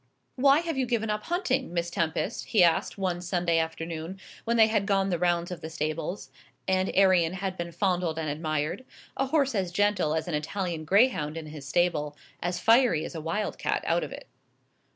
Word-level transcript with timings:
"Why 0.35 0.61
have 0.61 0.79
you 0.79 0.87
given 0.87 1.11
up 1.11 1.25
hunting, 1.25 1.75
Miss 1.75 1.91
Tempest?" 1.91 2.45
he 2.45 2.63
asked 2.63 2.97
one 2.97 3.21
Sunday 3.21 3.59
afternoon, 3.59 4.19
when 4.45 4.57
they 4.57 4.65
had 4.65 4.87
gone 4.87 5.09
the 5.09 5.19
round 5.19 5.51
of 5.51 5.61
the 5.61 5.69
stables, 5.69 6.31
and 6.67 6.89
Arion 6.95 7.33
had 7.33 7.55
been 7.55 7.71
fondled 7.71 8.17
and 8.17 8.27
admired 8.27 8.83
a 9.15 9.27
horse 9.27 9.53
as 9.53 9.71
gentle 9.71 10.15
as 10.15 10.27
an 10.27 10.33
Italian 10.33 10.85
greyhound 10.85 11.37
in 11.37 11.45
his 11.45 11.67
stable, 11.67 12.17
as 12.41 12.59
fiery 12.59 13.05
as 13.05 13.13
a 13.13 13.21
wild 13.21 13.59
cat 13.59 13.83
out 13.85 14.03
of 14.03 14.11
it. 14.11 14.27